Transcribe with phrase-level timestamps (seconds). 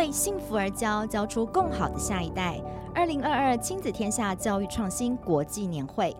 [0.00, 2.58] 为幸福而教，教出更好的下一代。
[2.94, 6.16] 二零二二亲子天下教育创新国际年会。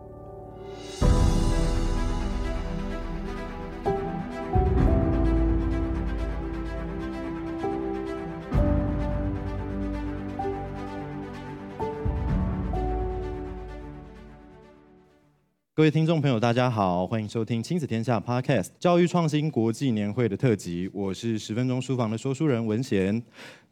[15.80, 20.90] 各位听众朋友，大家好，欢迎收听亲子天下 Podcast 教育创新国际年会的特辑。
[20.92, 23.18] 我是十分钟书房的说书人文贤。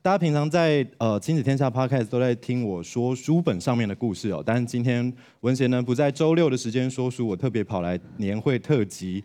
[0.01, 9.23] 大家平常在呃亲子天下 Podcast 都在听我说书本上面的故事哦，但是今天文贤呢不在周六的时间说书，我特别跑来年会特辑，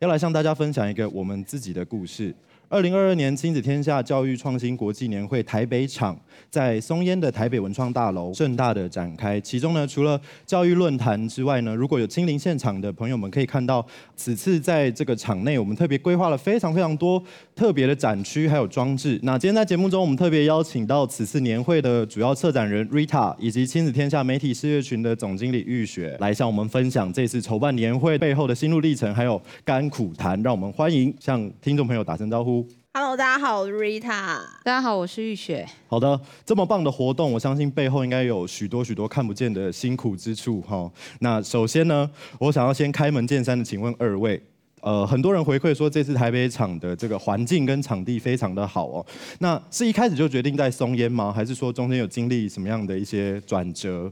[0.00, 2.34] 要来向大家分享一个我们自己的故事。
[2.68, 6.18] 二零二二年亲子天下教育创新国际年会台北场
[6.50, 9.40] 在松烟的台北文创大楼盛大的展开。
[9.40, 17.22] 其中呢，除了教育论坛之外呢，如果有亲临现场的朋友们可以看到，此次在这个场内，我们特别规划了非常非常多
[17.54, 19.16] 特别的展区还有装置。
[19.22, 30.42] 那今天在节目中，我们特别邀请到此次年会的主要策展人 Rita，以及亲子天下媒体事业群的总经理玉雪，来向我们分享这次筹办年会背后的心路历程，还有甘苦谈。
[30.42, 32.65] 让我们欢迎向听众朋友打声招呼。
[32.98, 34.40] Hello，大家好，我是 Rita。
[34.64, 35.68] 大家好，我是玉雪。
[35.86, 40.90] 好的，这么棒的活动，我相信背后应该有许多许多看不见的辛苦之处哈。
[41.20, 44.42] 那首先呢，我想要先开门见山的请问二位，
[44.80, 49.04] 呃，很多人回馈说这次台北场的这个环境跟场地非常的好哦。
[49.40, 51.30] 那是一开始就决定在松烟吗？
[51.30, 54.10] 还是说中间有经历什么样的一些转折？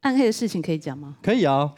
[0.00, 1.14] 暗黑的事情可以讲吗？
[1.22, 1.72] 可以啊，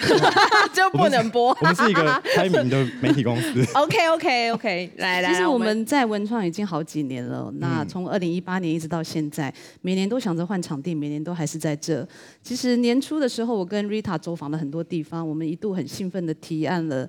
[0.79, 1.49] 就不能播。
[1.61, 3.65] 我们是一个开明的媒体公司。
[3.75, 7.53] OK OK OK，来来，其实我们在文创已经好几年了。
[7.57, 12.07] 那从二零一八年一直到现在，每年都想着换场地，每年都还是在这。
[12.43, 17.09] 其实年初的时候，我跟 Rita 走访了很多地方，我们一度很兴奋的提案了。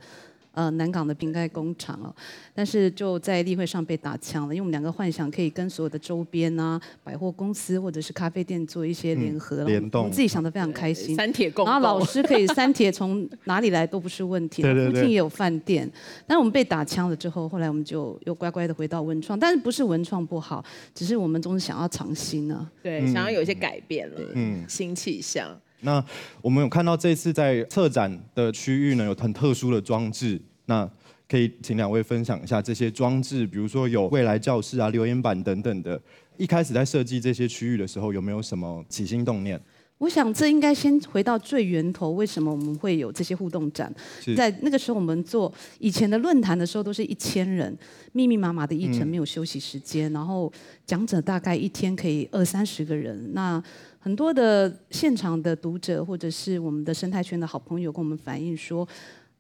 [0.60, 2.14] 呃，南港的瓶盖工厂哦，
[2.54, 11.16] 但是就在例会上被打枪了，因为我们两个幻想可以跟所有的周边啊、百货公司或者是咖啡店做一些联合，联、嗯、动，我们自己想的非常开心。
[11.16, 15.90] 三铁共，然后老师可以三铁从哪里来都不是问题，对对对，附近也有饭店。
[16.28, 20.62] 但是我们被打枪了之后，后来我们就又乖乖的回到文创，但是不是文创不好，
[20.94, 25.58] 只是我们总是想要尝新呢、啊，对，想要有一些改变了，嗯，新气象。
[25.82, 26.04] 那
[26.42, 30.42] 我们有看到这次在策展的区域呢，有很特殊的装置。
[30.70, 30.88] 那
[31.28, 36.00] 可以请两位分享一下这些装置，比如说有未来教室啊、留言板等等的。
[36.38, 39.60] 一开始在设计这些区域的时候，有没有什么起心动念？
[39.98, 43.94] 我想这应该先回到最源头，为什么我们会有这些互动展？
[44.38, 47.78] 在那个时候，我们做以前的论坛的时候，都是一千人，
[48.14, 50.52] 密密麻麻的一层，没有休息时间，嗯、然后
[50.86, 53.34] 讲者大概一天可以二三十个人。
[53.34, 53.62] 那
[54.00, 58.88] 很多的现场的读者，或者是我们的生态圈的好朋友，跟我们反映说。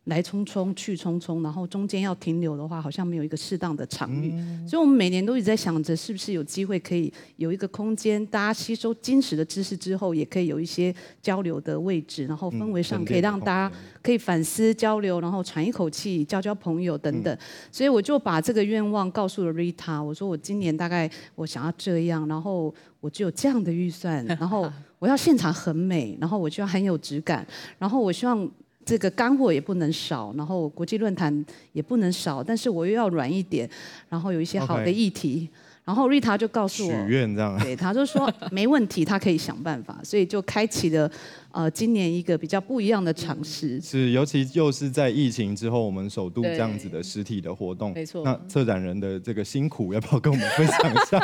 [0.06, 17.32] 来匆匆去匆匆，然后中间要停留的话，好像没有一个适当的场域，嗯、所以我们每年都一直在想着，是不是有机会可以有一个空间，大家吸收精实的知识之后，也可以有一些交流的位置，然后氛围上可以让大家可以反思交流，然后喘一口气，交交朋友等等。
[17.36, 17.40] 嗯、
[17.72, 27.46] 所以我就把这个愿望告诉了 Rita，我说我今年大概我想要这样，然后我只有这样的预算，然后我要现场很美，然后我就要很有质感，
[27.78, 28.50] 然后我希望。
[28.90, 33.70] 这个干货也不能少，然后国际论坛也不能少，但是我又要软一点，
[34.10, 35.86] 然后有一些好的议题，Okay.
[35.86, 41.12] 然后瑞塔就告诉我，许愿这样，对，他就说没问题，他可以想办法，所以就开启了。
[41.52, 48.24] 呃，今年一个比较不一样的尝试是，尤其又是在疫情之后，我们首度这样子的实体的活动，没错。
[48.24, 51.20] 那策展人的这个辛苦，要不要跟我们分享一下？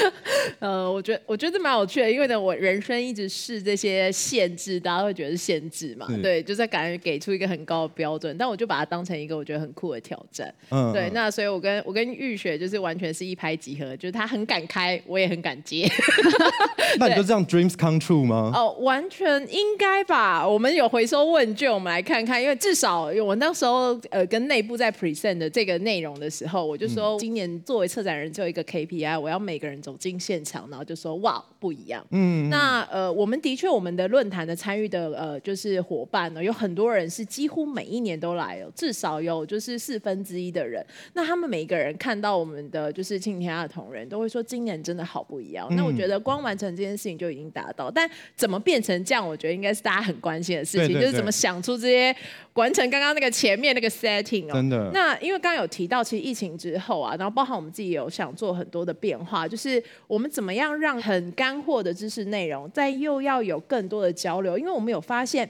[0.60, 11.10] 呃，我觉得我觉得蛮有趣的，因为呢，我人生一直试这些限制，大家会觉得是限制嘛，对，就在感觉给出一个很高的标准，但我就把它当成一个我觉得很酷的挑战，嗯，对。
[11.12, 15.86] 那所以我跟我跟玉雪就是完全是一拍即合，就是他很敢开，我也很敢接。
[16.98, 18.50] 那你就这样 dreams come true 吗？
[18.54, 19.46] 哦，完全。
[19.58, 22.40] 应该吧，我们有回收问卷，我们来看看。
[22.40, 32.02] 因为至少我那时候呃跟内部在 present 的这个内容的时候，我就说今年作为策展人就有一个 KPI，我要每个人走进现场，然后就说哇不一样。
[32.10, 40.82] 嗯，那呃我们的确我们的论坛的参与的呃就是伙伴呢，有很多人是几乎每一年都来了，至少有就是四分之一的人。
[41.12, 45.66] 那他们每一个人看到我们的就是庆天下的同仁，都会说今年真的好不一样。
[45.70, 49.58] 嗯，那我觉得光完成这件事情就已经达到，但怎么变成这样，我觉得。
[49.58, 52.14] 应该是大家很关心的事情，就是怎么想出这些
[52.52, 54.52] 完成刚刚那个前面那个 setting 哦。
[54.52, 54.88] 真的。
[54.94, 65.48] 那因为刚刚有提到，其实疫情之后啊，然后包含我们自己有想做很多的变化，就是我们怎么样让很干货的知识内容，在又要有更多的交流，因为我们有发现。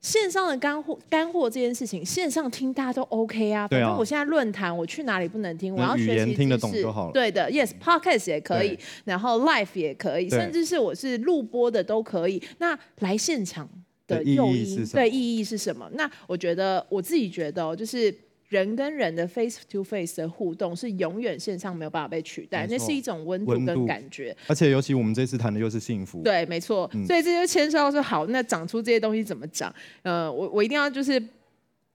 [0.00, 3.68] 线上的干货干货这件事情，线上听大家都 OK 啊。
[3.68, 5.72] 反正我现在论坛，我去哪里不能听？
[5.72, 7.12] 我要学习听得懂就好了。
[7.12, 12.42] 对的，Yes，Podcast 也可以，然后 Live 也可以，甚至是我是录播的都可以。
[12.58, 13.70] 那来现场
[14.08, 15.88] 的诱因，对意义是什么？
[15.92, 18.12] 那我觉得我自己觉得，就是。
[18.52, 24.36] 人跟人的 face to face 的互动是永远线上没有办法被取代，那是一种温度跟感觉。
[24.46, 26.88] 而且尤其我们这次谈的又是幸福，对，没错。
[26.92, 29.74] 嗯、所以这就牵涉到说，好，那长出这些东西怎么长？
[30.02, 31.22] 呃，我我一定要就是。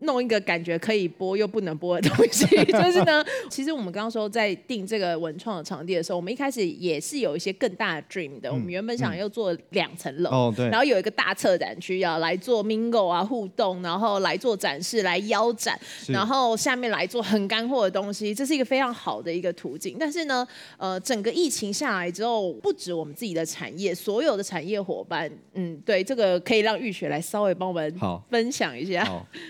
[0.01, 8.47] 弄一个感觉可以播又不能播的东西， 就是呢，其实我们刚刚说在定这个文创的场地的时候，我们一开始也是有一些更大的 dream 的。
[8.49, 15.79] 嗯、我们原本想要做两层楼，哦、对，然后有一个大策展区要来做 mingle 啊互动，然后来做展示来腰展，
[16.09, 19.97] 然后下面来做很干货的东西，这是一个非常好的一个途径。
[19.99, 20.47] 但是呢，
[20.77, 27.91] 呃，整个疫情下来之后，不止我们自己的产业，所有的产业伙伴，嗯，对，这个可以让玉雪来稍微帮我们
[28.29, 29.03] 分享一下。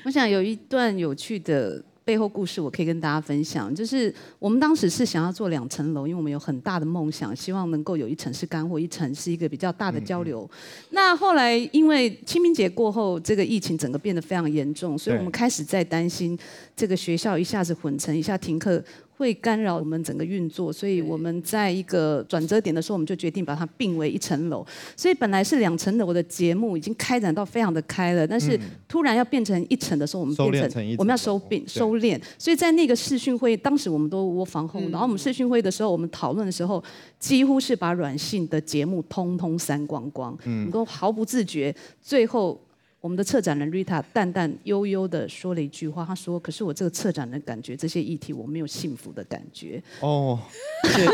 [0.06, 0.37] 我想有。
[0.38, 3.74] 有一段有趣的背后故事，我可以跟大家分享。
[3.74, 10.50] 就是我们当时是想要做两层楼，因为我们有很大的梦想，希望能够有一层是干货，一层是一个比较大的交流。
[10.92, 16.38] 那后来因为清明节过后，这个疫情整个变得非常严重，所以我们开始在担心
[16.76, 18.82] 这个学校一下子混成，一下停课。
[19.18, 24.64] 会干扰我们整个运作，所以我们在一个转折点的时候，我们就决定把它并为一层楼。
[24.96, 32.22] 所以本来是两层楼的节目已经开展到非常的开了，但是突然要变成一层的时候，我们变成我们要收并收敛。
[32.38, 36.84] 所以在那个视讯会，当时我们都窝房后，然后我们视讯会的时候，我们讨论的时候，
[37.20, 42.62] 几乎是把软性的节目通通删光光，嗯，都毫不自觉，最后。
[43.00, 50.40] 我们的策展人 Rita 淡淡悠悠的说了一句话，她说：“可是我这个策展人感觉这些议题我没有幸福的感觉。”哦，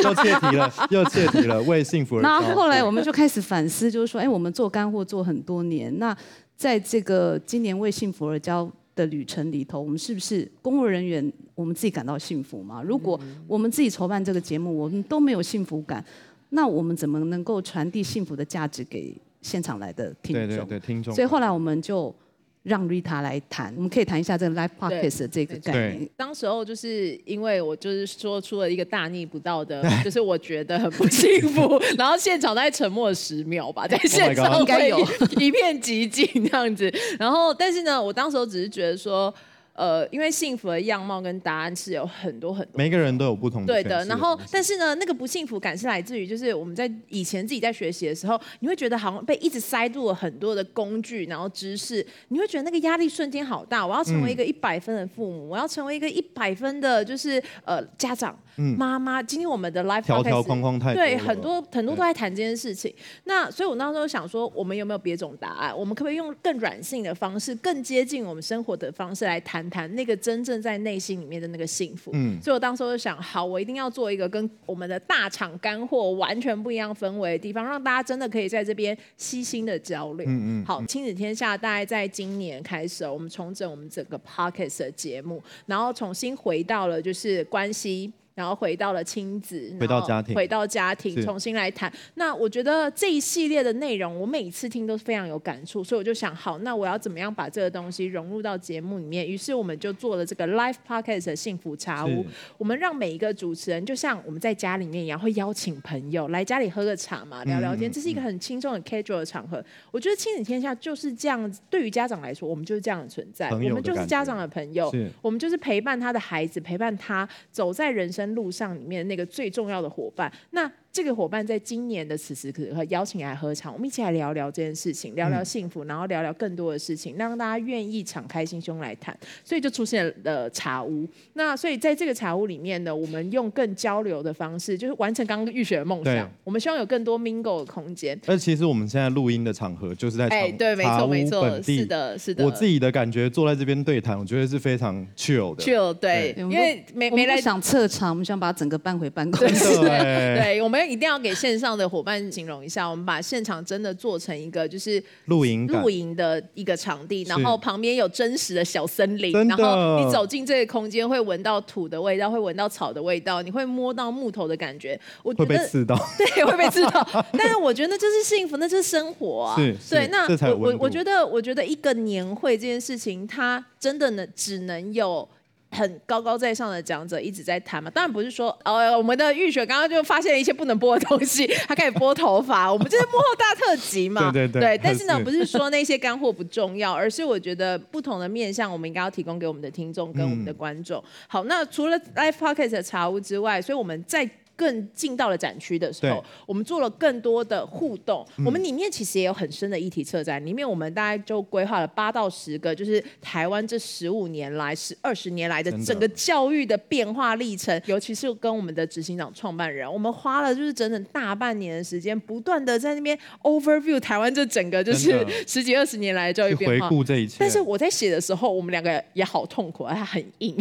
[0.01, 2.21] 又切题了， 又切题了，为幸福而。
[2.21, 6.15] 那后来我们就开始反思，就是说，哎，我们做干货做很多年，那
[6.55, 12.81] 在这个今年为幸福而交的旅程里头，我们是不是工作人员我们自己感到幸福吗？
[12.81, 16.03] 如果我们自己筹办这个节目，我们都没有幸福感，
[16.51, 19.13] 那我们怎么能够传递幸福的价值给？
[19.43, 21.13] 现场来的听众，对对对，听众。
[21.13, 22.15] 所以后来我们就
[22.63, 26.09] 让 Rita 来谈，我们可以谈一下这个 Live Podcast 的这个概念。
[26.15, 34.97] 当时候就是因为我就是说出了一个大逆不道的， 就是我觉得很不幸福， 然后现场大概沉默了十秒吧，在现场应该有
[35.37, 36.91] 一片寂静这样子。
[37.19, 39.33] 然后，但是呢，我当时候只是觉得说。
[39.73, 43.73] 呃，因为幸福的样貌跟答案是有很多很多，每个人都有不同的。
[43.73, 53.85] 对的，然后但是呢，那个不幸福感是来自于，就是我们在以前自己在学习的时候，你会觉得好像被一直塞入了很多的工具，然后知识，你会觉得那个压力瞬间好大。
[53.85, 59.23] 我要成为一个一百分的父母，嗯、我要成为一个一百分的，就是呃家长、嗯、妈妈。
[59.23, 62.93] 今天我们的 life 条条框框太多，对，很多很多都在谈这件事情。
[63.23, 65.75] 那所以我那时候想说，我们有没有别种答案？
[65.75, 70.43] 我们可不可以用更软性的方式，更接近我们生活的方式来谈谈那个真。
[70.43, 80.25] 正在内心里面的那个幸福，嗯，所以我当时就想，好，我一定要做一个跟我们的大厂干货完全不一样氛围的地方，让大家真的可以在这边悉心的交流。
[80.27, 80.65] 嗯嗯。
[80.65, 88.11] 好，亲子天下大概在今年开始，我们重整我们整个 p o c k e t 的节目，然后重新回到了就是关系。
[88.35, 91.91] 然后回到了亲子，回到家庭，回到家庭，重新来谈。
[92.15, 99.27] 那我觉得这一系列的内容，我每次听都是非常有感触，所以我就想，好，那我要怎么样把这个东西融入到节目里面？
[99.27, 102.25] 于是我们就做了这个 Live Podcast 的幸福茶屋。
[102.57, 107.91] 我们让每一个主持人，就像我们在家里面一样，会邀请朋友来家里喝个茶嘛，聊聊天。
[107.91, 109.63] 这是一个很轻松、很 casual 的场合。
[109.91, 111.61] 我觉得亲子天下就是这样子。
[111.69, 113.49] 对于家长来说，我们就是这样的存在。
[113.49, 120.71] 我们就是家长的朋友，我们就是陪伴他的孩子，陪伴他走在人生路上里面那个最重要的伙伴，那。
[120.93, 131.07] 这个伙伴在今年的此时此刻邀请来喝茶，我们一起来聊聊这件事情，聊聊幸福，然后聊聊更多的事情，让大家愿意敞开心胸来谈，所以就出现了茶屋。
[131.33, 136.31] 那所以在这个茶屋里面呢，我们用更交流的方式，就是完成刚刚玉雪的梦想。
[136.43, 138.15] 我们希望有更多 mingle 的空间。
[138.27, 142.45] 而其实我们现在录音的场合就是在哎，对，没错，没错，是的，是的。
[142.45, 145.63] 我自己的感觉，坐在这边对谈，我觉得是非常 chill 的。
[145.63, 149.79] chill，对，因为没没来想撤场，我们想把整个搬回办公室。
[149.79, 150.82] 对，我们。
[150.85, 164.99] 一定要给线上的伙伴形容一下，我们把现场真的做成一个就是露营露营的一个场地，然后旁边有真实的小森林，然后你走进这个空间会闻到土的味道，会闻到草的味道，你会摸到木头的感觉。
[165.21, 167.07] 我觉得会被刺到， 对，会被刺到。
[167.33, 169.55] 但是我觉得那就是幸福，那就是生活啊。
[169.55, 170.07] 是，对。
[170.07, 175.27] 那我我我觉得，我觉得一个年会这件事情，它真的能只能有。
[175.73, 177.89] 很高高在上的讲者一直在谈嘛。
[177.89, 184.29] 当然不是说，哦，我们的玉雪刚刚就发现了一些不能播的东西， 她开始播头发，我们就是幕后大特辑嘛。
[184.31, 184.77] 对对对。
[184.77, 190.99] 对，但是呢，是不是说那些干货不重要，而是我觉得不同的面向，我们应该要提供给我们的听众跟我们的观众。
[190.99, 194.29] 嗯、好，那除了 Life Pocket 的茶屋之外，所以我们在。
[194.55, 198.25] 更进到了展区的时候，我们做了更多的互动。
[198.37, 216.87] 嗯、我们里面其实也有很深的议题策展，里面我们大概就规划了八到十个，就是台湾这十五年来、十二十年来的整个教育的变化历程，尤其是跟我们的执行长、创办人，我们花了就是整整大半年的时间，不断的在那边 overview 台湾这整个就是十几二十年来的教育变化。
[216.87, 217.37] 回顾这一切。
[217.39, 220.55] 但是我在写的时候，我们两个也好痛苦，它很硬。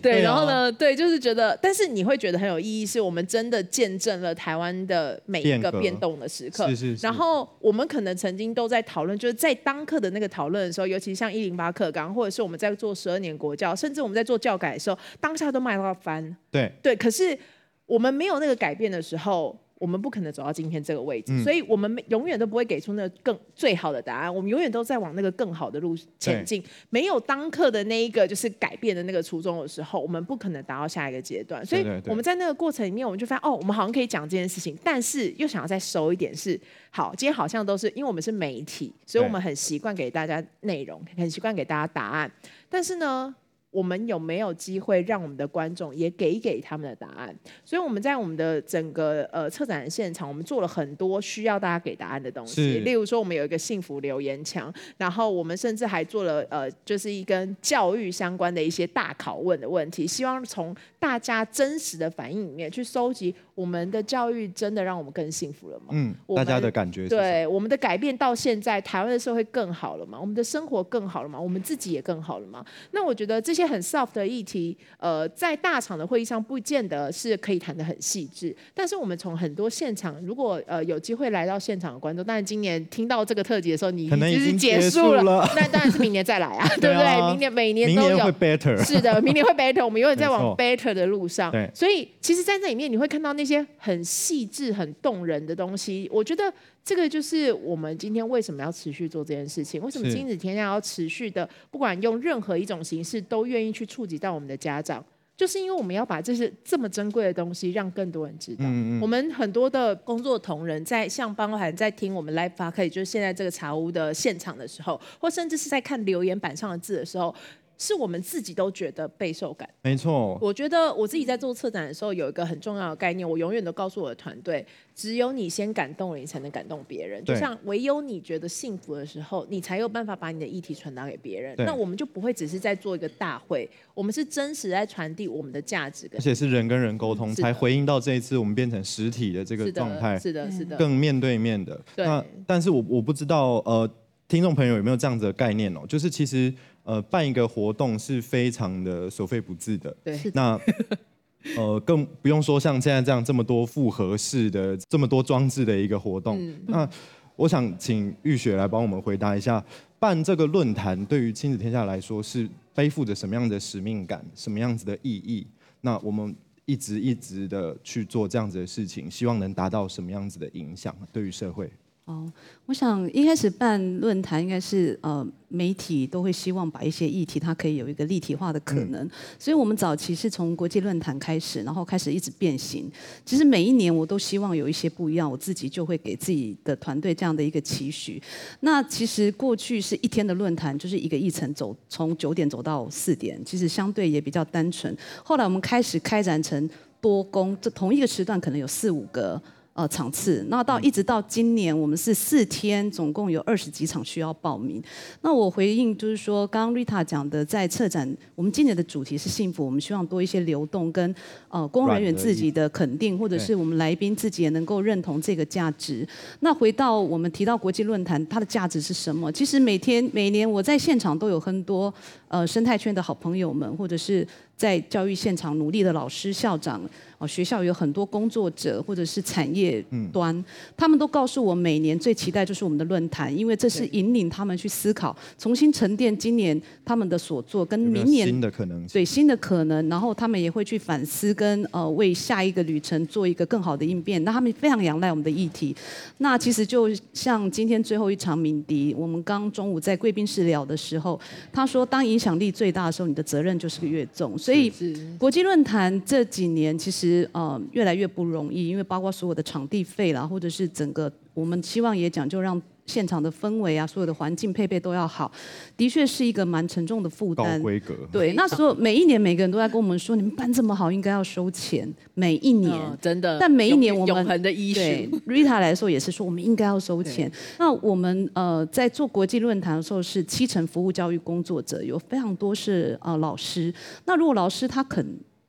[0.00, 3.17] 对，然后呢，对，就是觉得，但是你会觉得很有意义，是我们。
[3.26, 6.68] 真的见证了台湾的每一个变动的时刻。
[6.68, 7.06] 是是是。
[7.06, 16.36] 然后我们可能曾经都在讨论，就是在当课的那个讨论的时候，尤其像一零八课纲，或者是我们在做十二年国教，甚至我们在做教改的时候，当下都卖到翻。
[16.50, 16.96] 对对。
[16.96, 17.38] 可是
[17.86, 19.58] 我们没有那个改变的时候。
[19.78, 24.34] 我们不可能走到今天这个位置，嗯、所以我们永远都不会给出那个更最好的答案。
[24.34, 26.62] 我们永远都在往那个更好的路前进。
[26.90, 31.64] 没有当刻的那一个就是改变的那个初衷的时候，我们不可能达到下一个阶段。
[31.64, 36.58] 所以我们在那个过程里面，我们就发现哦，我们好像可以讲这件事情，但是又想要再收一点是
[36.90, 37.14] 好。
[37.14, 42.30] 今天好像都是因为我们是媒体，所以我们很习惯给大家内容，很习惯给大家答案。
[42.68, 43.34] 但是呢，
[43.70, 47.34] 我们有没有机会让我们的观众也给给他们的答案？
[47.64, 52.78] 所以我们在我们的整个呃策展的现场，我们做了很多需要大家给答案的东西。
[52.78, 63.34] 例如说，我们有一个幸福留言墙，然后我们甚至还做了呃，就是一跟教育相关的一些大拷问的问题，希望从大家真实的反应里面去收集。
[63.54, 65.86] 我们的教育真的让我们更幸福了吗？
[65.90, 70.16] 嗯，大家的感觉是对我们的改变到现在，台湾的社会更好了吗？
[70.20, 71.40] 我们的生活更好了吗？
[71.40, 72.64] 我们自己也更好了吗？
[72.92, 78.54] 那我觉得这些很 soft 的议题，呃，在大场的会议上不见得是可以谈得很细致。
[78.74, 87.30] 但是我们从很多现场，如果呃有机会来到现场的观众，当然今年听到这个特辑的时候，你可能已经结束了，那当然是明年再来啊， 对不对？
[87.30, 91.52] 明年每年都有，明年会 better，是的，明年会 better，我们永远在往 better 的路上。
[91.52, 94.04] 对，所以其实，在这里面你会看到那些很。
[94.08, 96.52] 细致很动人的东西，我觉得
[96.84, 99.82] 这个就是我们今天为什么要持续做这件事情。
[99.82, 105.04] 为什么亲子天下要持续的，不管用任何一种形式，都愿意去触及到我们的家长，
[105.36, 108.64] 就是因为我们要把这些这么珍贵的东西让更多人知道。
[108.64, 109.00] 嗯嗯。
[109.02, 117.34] 我们很多的工作同仁在像包含在听我们 Live Podcast，就是现在这个茶屋的现场的时候，或甚至是在看留言板上的字的时候。
[117.78, 119.68] 是我们自己都觉得备受感。
[119.82, 120.36] 没错。
[120.42, 127.24] 我觉得我自己在做策展的时候，有一个很重要的概念，我永远都告诉我的团队：只有你先感动了，你才能感动别人。
[127.24, 131.54] 就像唯有你觉得幸福的时候，你才有办法把你的议题传达给别人。
[131.58, 140.18] 那我们就不会只是在做一个大会，我们是真实在传递我们的价值，而且是人跟人沟通，才回应到这一次我们变成实体的这个状态。
[140.18, 141.80] 是的，是的，更面对面的。
[141.94, 142.04] 对。
[142.04, 143.88] 那但是我我不知道呃，
[144.26, 145.82] 听众朋友有没有这样子的概念哦？
[145.86, 146.52] 就是其实。
[146.88, 149.94] 呃，办一个活动是非常的所费不至的。
[150.02, 150.18] 对。
[150.32, 150.58] 那
[151.54, 156.38] 呃，更不用说像现在这样这么多复合式的、这么多装置的一个活动。
[156.40, 156.58] 嗯。
[156.66, 156.88] 那
[157.36, 159.62] 我想请玉雪来帮我们回答一下，
[159.98, 165.46] 办这个论坛对于亲子天下来说是背负着什么样的使命感、什么样子的意义？
[165.82, 171.70] 那我们一直一直的去做这样子的事情，希望能达到什么样子的影响对于社会？
[172.08, 172.26] 哦，
[172.64, 182.90] 我想一开始办论坛应该是呃媒体都会希望把一些议题它可以有一个立体化的可能，嗯、所以我们早期是从国际论坛开始，然后开始一直变形。
[183.26, 188.18] 其实每一年我都希望有一些不一样，我自己就会给自己的团队这样的一个期许。
[188.60, 194.96] 那其实过去是一天的论坛，就是一个议程走从九点走到四点，其实相对也比较单纯。
[195.22, 196.66] 后来我们开始开展成
[197.02, 199.38] 多工，这同一个时段可能有四五个。
[199.78, 204.82] 呃，场次，那到一直到今年，我们是四天，总共有二十几场需要报名。
[205.22, 211.14] 那我回应就是说，刚刚 Rita 讲的，在策展，我们今年的主题是幸福，我们希望多一些流动跟
[211.48, 216.04] 呃工作人员自己的肯定，或者是我们来宾自己也能够认同这个价值。
[216.40, 219.30] 那回到我们提到国际论坛，它的价值是什么？
[219.30, 221.94] 其实每天每年我在现场都有很多
[222.28, 224.26] 呃生态圈的好朋友们，或者是。
[224.58, 226.82] 在教育现场努力的老师、校长，
[227.16, 229.80] 哦，学校有很多工作者，或者是产业
[230.12, 230.44] 端，嗯、
[230.76, 244.24] 他们都告诉我，每年最期待就是我们的论坛，因为这是引领他们去思考，重新沉淀今年他们的所做，跟明年新的可能，对新的可能，然后他们也会去反思，跟呃为下一个旅程做一个更好的应变。
[244.24, 245.72] 那他们非常仰赖我们的议题。
[246.16, 251.20] 那其实就像今天最后一场鸣笛，我们刚中午在贵宾室聊的时候，
[251.52, 254.36] 他说，当影影响力最大的时候，你的责任就是越重。
[254.36, 254.72] 所以
[255.16, 262.60] 国际论坛这几年其实呃越来越不容易，因为包括所有的场地费啦，或者是整个我们希望也讲究让。
[262.88, 265.30] 现场的氛围啊，所有的环境配备都要好，
[265.76, 267.58] 的确是一个蛮沉重的负担。
[267.58, 267.94] 高规格。
[268.10, 271.88] 对，那时候每一年每个人都在跟我们说，你们办这么好，应该要收钱。
[272.14, 273.36] 每一年，嗯、真的。
[273.38, 277.30] 但每一年我们永恒的医对 Rita 来说也是说，我们应该要收钱。
[277.58, 283.72] 那我们呃在做国际论坛的时候，是七成服务教育工作者，有非常多是呃老师。
[284.06, 285.06] 那如果老师他肯。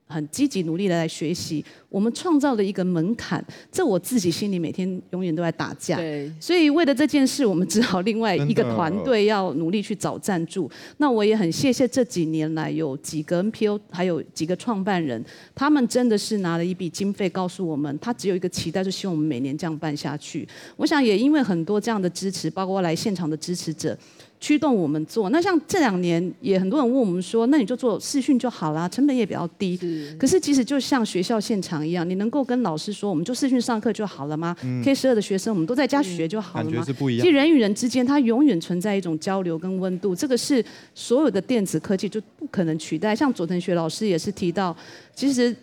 [0.09, 5.97] 很积极努力的来学习，我们创造了一个门槛，这我自己心里每天永远都在打架。
[5.97, 10.69] 对，所以为了这件事，我们只好另外一个团队要努力去找赞助。
[10.97, 15.23] 那我也很谢谢这几年来有几个 NPO，还有几个创办人，
[15.53, 20.47] 他们真的是拿了一笔经费，告诉我们，他只有一个期待，就希望我们每年这样办下去。
[20.75, 23.95] 我想也因为很多这样的支持，包括来现场的支持者。
[24.39, 29.75] 驱动我们做，那像这两年也很多人问我们说，那你就做视讯就好啦，成本也比较低。
[29.75, 30.15] 是。
[30.17, 34.55] 可是其实就像学校现场一样，你能够跟老师说，我们就视讯上课就好了吗？
[34.63, 34.81] 嗯。
[34.83, 36.71] K 十二的学生，我们都在家学就好了吗？
[36.71, 37.25] 感觉是不一样。
[37.25, 40.63] 其实人与人之间，它永远存在一种交流跟温度，这个是
[40.95, 43.15] 所有的电子科技就不可能取代。
[43.15, 44.75] 像佐藤学老师也是提到，
[45.13, 45.55] 其实。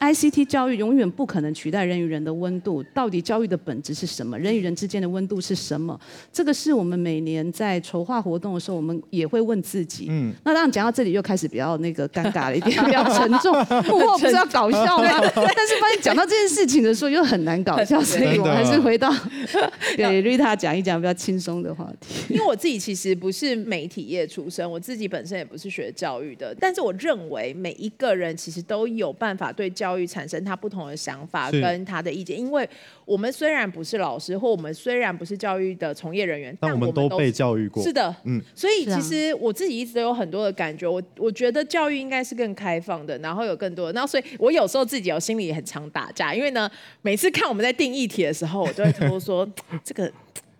[0.00, 2.82] ICT 教育永远不可能取代人与人的温度。
[2.94, 4.38] 到底教育的本质是什么？
[4.38, 5.98] 人与人之间的温度是什么？
[6.32, 10.06] 这个是我们每年在筹划活动的时候，我们也会问自己。
[10.08, 10.32] 嗯。
[10.42, 13.52] 那当然讲到这里又开始比较那个尴尬了一点， 比较沉重。
[13.84, 15.04] 幕后不是要搞笑吗？
[15.34, 19.12] 但是发现讲到这件事情的时候又很难搞笑， 所以我还是回到
[19.98, 22.14] 给 Rita 讲一讲比较轻松的话题。
[22.30, 29.89] 因为我自己其实不是媒体业出身，我自己本身也不是学教育的，但是我认为每一个人其实都有办法对教育。
[29.90, 32.68] 教育产生他不同的想法跟他的意见，因为
[33.04, 37.82] 我们虽然不是老师，或我们虽然不是教育的从业人员，但我们都被教育过。
[37.82, 46.70] 是的，嗯，所以其实我自己一直都有很多的感觉，我我觉得教育应该是更开放的，然后有更多的，然后所以我有时候自己有心里也很常打架，因为呢，
[47.02, 49.44] 每次看我们在定议题的时候，我就会偷偷说
[49.82, 50.08] 这个。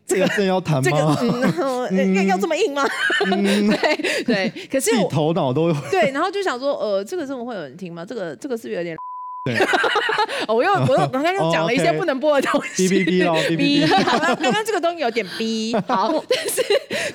[0.06, 0.82] 这个真要谈吗？
[0.82, 2.84] 这个嗯， 要要这么硬吗？
[3.30, 8.04] 嗯、 对对，可是我头脑都对，然后就想说，呃，这个真的会有人听吗？
[8.04, 8.96] 这个这个是不是有点？
[9.42, 9.56] 对，
[10.48, 12.86] 我又我又刚刚又讲了一些不能播的东西。
[12.86, 14.04] 哔哔哔喽，哔哔哔。
[14.04, 15.74] 好了，刚刚这个东西有点逼。
[15.88, 16.62] 好，但是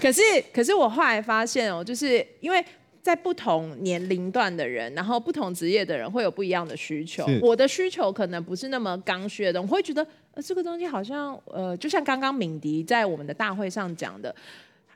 [0.01, 0.21] 可是
[0.51, 2.65] 可是我后来发现哦，就是因为
[3.03, 7.23] 在不同年龄段的人，然后不同职业的人会有不一样的需求。
[7.43, 14.35] 我的需求可能不是那么刚需的，我会觉得呃这个东西好像呃，就像刚刚敏迪在我们的大会上讲的，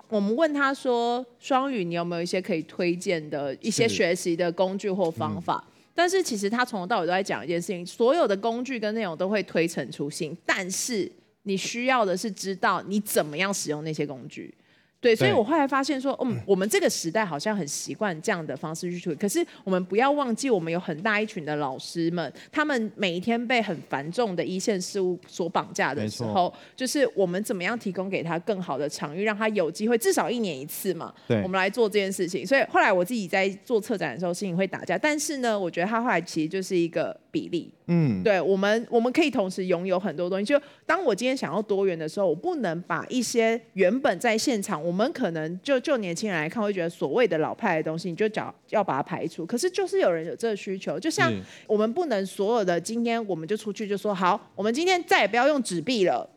[0.08, 5.64] 我们问他说，双语你有没有一些可以推荐的一些学习的工具或方法？
[6.00, 11.12] 但是其实他从头到尾都在讲一件事情，所有的工具跟内容都会推陈出新，但是
[11.44, 14.56] 你需要的是知道你怎么样使用那些工具。
[15.02, 19.16] 对，所以我后来发现说，嗯，我们这个时代好像很习惯这样的方式去处理。
[19.16, 32.46] 可是我们不要忘记，我们有很大一群的老师们，他们每一天被很繁重的一线事务所绑架的时候，就是我们怎么样提供给他更好的场域，让他有机会至少一年一次嘛，对，我们来做这件事情。
[32.46, 34.98] 所以后来我自己在做策展的时候，心里会打架。
[34.98, 37.72] 但是呢，我觉得他后来其实就是一个比例。
[37.88, 40.46] 嗯，对，我们我们可以同时拥有很多东西。
[40.46, 49.46] 就当我今天想要多元的时候，我不能把一些原本在现场，我们可能就就年轻人来看，会觉得所谓的老派的东西，你就找要把它排除。
[49.46, 51.34] 可是就是有人有这个需求，就像
[51.66, 56.30] 我们不能所有的今天我们就出去就说好，我们今天再也不要用纸币了。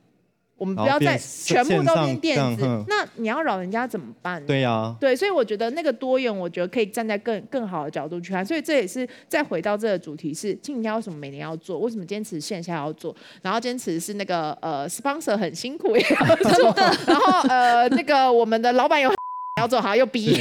[0.56, 4.44] 我们不要再全部都变电子，那你要老人家怎么办？
[4.46, 8.46] 对呀、啊，对，所以我觉得那个多元，我觉得可以站在更更好的角度去看。
[8.46, 11.78] 所以这也是再回到这个主题是：今天为什么每年要做？
[11.80, 13.14] 为什么坚持线下要做？
[13.42, 16.74] 然后坚持是那个呃， sponsor 很辛苦也要做，
[17.06, 19.10] 然后呃，那个我们的老板有
[19.60, 20.34] 要做，好又逼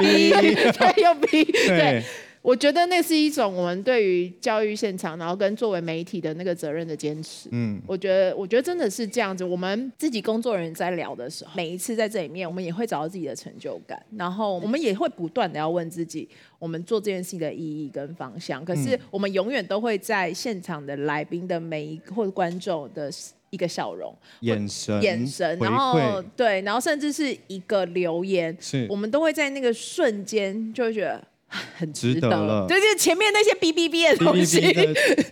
[0.00, 2.02] 逼，对，又逼，对。
[2.40, 7.48] 我觉得那是一种我们对于教育现场，然后跟作为媒体的那个责任的坚持。
[7.52, 9.44] 嗯，我觉得，我觉得真的是这样子。
[9.44, 18.64] 我们自己工作人员在聊的时候，每一次在这里面，我们也会找到自己的成就感，然后我们也会不断的要问自己，我们做这件事情的意义跟方向。
[18.64, 23.10] 可是我们永远都会在现场的来宾的每一个或者观众的
[23.50, 31.22] 一个笑容、眼神、眼神，然后对，然后甚至是一个留言，是我们都会在那个瞬间就会觉得。
[31.48, 34.60] 很值得了，就是前面那些哔哔哔的东西，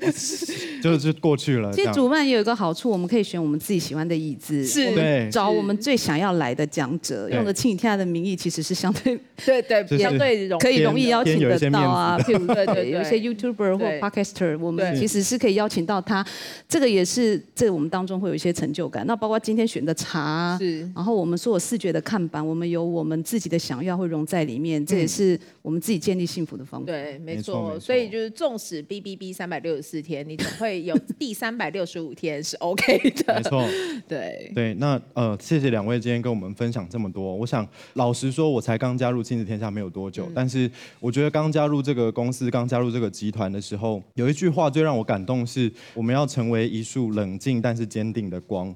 [0.83, 1.71] 就是过去了。
[1.73, 12.19] 其实主办也有一个好处，我们可以选我们自己喜欢的椅子，是，对，找我们最想要来的讲者，用的亲子天下的名义，其实是相对对对相对容可以容易邀请得到啊。
[12.21, 16.27] 譬如 对对，有一些 YouTuber 或 Podcaster，我们其实是可以邀请到他，
[16.67, 19.07] 这个也是这我们当中会有一些成就感。
[19.07, 26.87] 那包括今天选的茶，是，然后我们所有视觉的看板，我们有我们自己的想要会融在里面，这也是我们自己建立幸福的方法。
[26.87, 33.35] 对，没错，所以就是纵使 B B B 三百六十四天，你总会有第三百六十五天是 OK 的。
[33.35, 33.69] 没错，
[34.07, 37.35] 对对，那呃，谢谢两位今天跟我们分享这么多。
[37.35, 48.73] 我想老实说，我才刚加入亲子天下没有多久，嗯、但是我觉得刚加入这个公司、刚加入这个集团的时候，有一句话最让我感动是：我们要成为一束冷静但是坚定的光。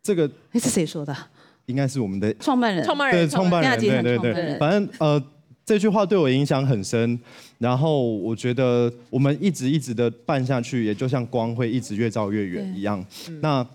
[0.00, 1.16] 这个是谁说的？
[1.66, 5.20] 应该是我们的创办人，创办人，对，创办人，对对对，反正呃。
[5.64, 7.18] 这句话对我影响很深，
[7.58, 13.04] 然后我觉得我们一直一直的办下去，也就像光会一直越照越远一样。
[13.40, 13.66] 那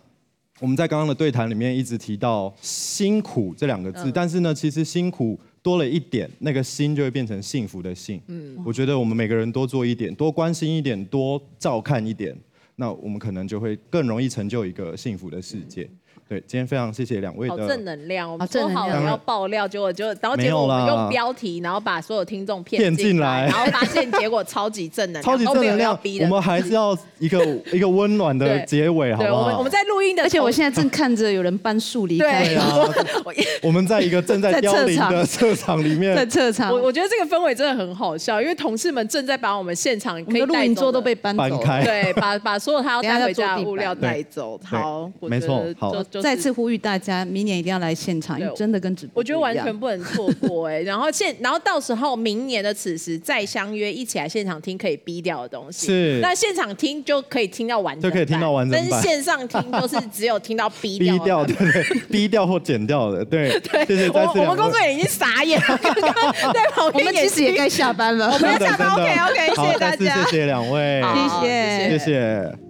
[0.60, 8.20] 我们在刚刚的对谈里面一直提到辛苦这两个字，但是呢，其实辛苦多了一点，那个心就会变成幸福的幸。
[8.28, 12.36] 嗯，我觉得我们每个人多做一点，多关心一点，多照看一点，
[12.76, 15.90] 那我们可能就会更容易成就一个幸福的世界。
[16.30, 18.30] 对，今天非常谢谢两位的好正能量。
[18.30, 25.98] 我们说好了要爆料，结果就然后结果我们用标题，然后把所有听众骗进来，然后发现结果超级正能量， 超级正能量。
[26.22, 29.42] 我们还是要一个 一个温暖的结尾，好不好？
[29.42, 32.44] 我们我们在录音的，而且我现在正看着有人搬树离开。
[32.46, 32.76] 对啊，
[33.64, 36.72] 我们在一个正在凋零的车场里面，在车场。
[36.74, 44.60] 我我觉得这个氛围真的很好笑，因为同事们正在把我们现场可以录音桌都被搬搬开，对，把把所有他要带回家的物料带走。
[44.64, 47.26] 好，没错，好，再次呼吁大家。
[47.26, 50.82] 明年一定要来现场，因为真的跟直播，我觉得完全不能错过哎。
[50.88, 55.88] 然后现，然后到时候明年的此时再相约，一起来现场听可以逼掉的东西。
[55.88, 58.80] 是，那现场听就可以听到完整，就可以听到完整。
[58.80, 63.86] 但是线上听就是只有听到 逼掉对对逼掉或剪掉的，对 对。
[63.86, 68.90] 谢谢我我们工作人员已经傻眼了，刚刚在旁边，我们其实也该下班了，我们要下班。
[68.92, 71.02] OK OK，谢谢大家，谢谢两位，
[71.42, 72.67] 谢谢谢谢。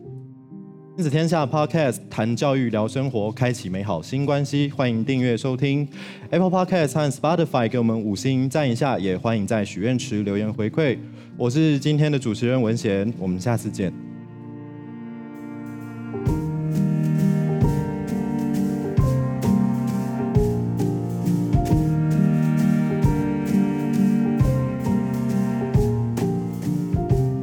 [0.97, 4.71] 亲子天下 Podcast 谈教育聊生活，开启美好新关系。
[4.75, 5.88] 欢迎订阅收听
[6.31, 10.97] Apple Podcast 和 Spotify，给我们五星赞一下，也欢迎在许愿池留言回馈。
[11.38, 13.93] 我是今天的主持人文贤，我们下次见。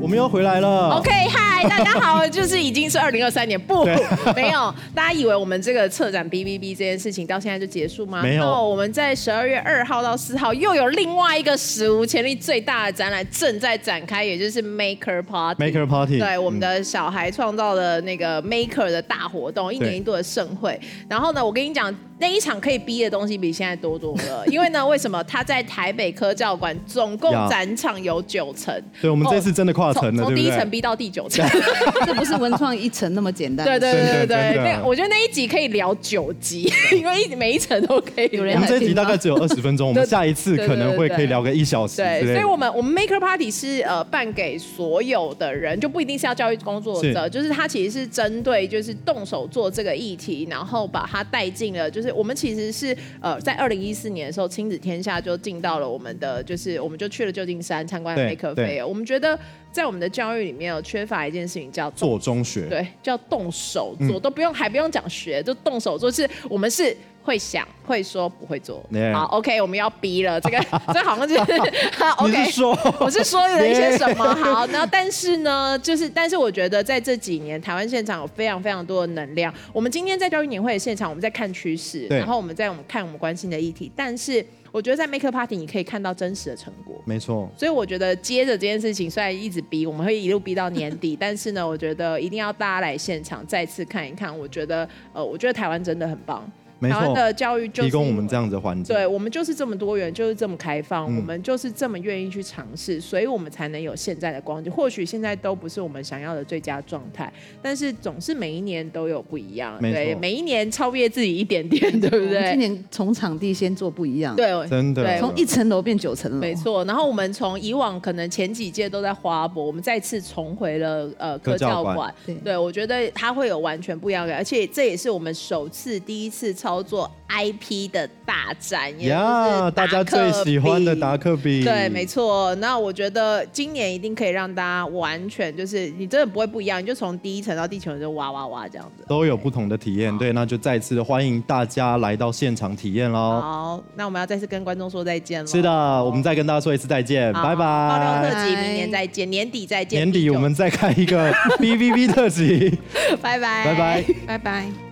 [0.01, 0.97] 我们又回来了。
[0.97, 1.44] OK，嗨。
[1.69, 3.85] 大家好，就是已经是二零二三年，不，
[4.35, 8.23] 没有，大家以为我们这个策展 B B B 这件事情到现在就结束吗？
[8.23, 15.63] 没有，我们在十二月二号到四号又有另外一个史无前例最大的展览正在展开，也就是 Maker Party。
[15.63, 20.79] Maker Party，对，我们的小孩创造的那个 Maker 的大活动，一年一度的盛会。
[21.09, 21.95] 然后呢，我跟你讲。
[22.19, 28.73] 那一场可以逼的东西比现在多多了，因为呢，为什么他在台北科教馆总共展场有九层？
[29.01, 31.45] 对，我们这次真的跨层了，从第一层逼到第九层，
[32.07, 33.67] 这不是文创一层那么简单。
[33.67, 38.55] 对对对对对，那我觉得那一集可以聊九集，因为一每一层都可以有人。
[38.55, 41.97] 我们这一集大概只有二十分钟，我们下一次可能会可以聊个一小时。
[41.97, 52.97] 对，所以我们我们 Maker Party 是呃办给所有的人，就不一定是要教育工作者，就是它其实是针对就是动手做这个议题，然后把它带进了，就是我们其实是。
[53.21, 58.87] 呃，在二零一四年的时候，亲子天下就进到了我们的，就是我们就去了旧金山参观黑科菲尔。
[58.87, 59.39] 我们觉得
[59.73, 66.11] 在我们的教育里面有缺乏一件事情叫做中学，对，叫动手做，嗯、都不用还不用讲学，就动手做。
[66.11, 68.85] 是我们是会想、会说、不会做。
[68.93, 69.15] Yeah.
[69.15, 70.59] 好，OK，我们要逼了，这个
[70.93, 71.53] 这好像就是
[72.19, 72.45] OK。
[72.45, 74.55] 是说 我是说了一些什么？Yeah.
[74.55, 79.53] 好，那但是呢，就是但是我觉得在这几年，台湾现场有非常非常多的能量。
[79.73, 84.45] 我们今天在教育年会的现场，我们在看趋势，然后我们在我们看我们关心的议题，但是。
[84.75, 87.49] 我觉得在 Maker Party 你可以看到真实的成果，没错。
[87.57, 94.37] 所以我觉得接着这件事情，虽然一直逼，我们会一路逼到年底，但是呢，我觉得一定要大家来现场再次看一看。
[94.37, 96.45] 我觉得，呃，我觉得台湾真的很棒。
[96.91, 104.73] 台湾的教育就是提供我们这样子的环境，对，我们就是这么多元，就是这么开放，嗯、我们就是这么愿意去尝试，所以我们才能有现在的光景。
[104.73, 112.11] 或许现在都不是我们想要的最佳状态，但是总是每一年都有不一样，对，每一年超越自己一点点，对。
[112.15, 112.51] 不对？
[112.51, 116.85] 今年从场地先做不一样，对，真的，从一层楼变九层楼，没错。
[116.85, 132.55] 然后我们从以往可能前几届都在花博，我们再次重回了呃科教馆，对，对我觉得它会有完全不一样的，而且这也是我们首次第一次操叫做 IP 的大战，呀，大家最喜欢的达克比，对，没错。
[132.57, 140.17] 那我觉得今年一定可以让大家完全就是你真的不会不一样，你就从第一层到第九层就哇哇哇这样子，都有不同的体验。
[140.19, 143.41] 对，那就再次的欢迎大家来到现场体验喽。
[143.41, 145.47] 好，那我们要再次跟观众说再见了。
[145.47, 145.71] 是的，
[146.05, 147.65] 我们再跟大家说一次再见，拜拜。
[147.65, 150.01] 爆料特辑明年再见，年底再见。
[150.01, 152.79] 年底我们再开一个 B B B 特辑，
[153.21, 154.84] 拜拜，拜拜，拜拜。